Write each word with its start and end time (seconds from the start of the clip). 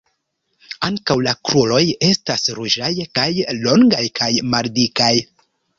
Ankaŭ 0.87 1.17
la 1.27 1.33
kruroj 1.49 1.83
estas 2.09 2.49
ruĝaj 2.61 2.91
kaj 3.21 3.29
longaj 3.67 4.05
kaj 4.23 4.33
maldikaj. 4.55 5.15